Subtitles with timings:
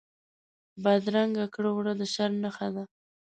[0.83, 2.83] بدرنګه کړه وړه د شر نښه ده